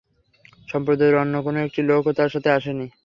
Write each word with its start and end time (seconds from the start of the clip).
সম্প্রদায়ের 0.67 1.15
অন্য 1.15 1.35
কোন 1.43 1.55
একটি 1.65 1.81
লোকও 1.83 2.11
তার 2.13 2.29
সাথে 2.29 2.49
আসেনি। 2.51 2.87